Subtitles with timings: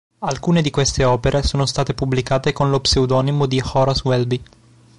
[0.21, 4.43] Alcune di queste opere sono state pubblicate con lo pseudonimo di "Horace Welby".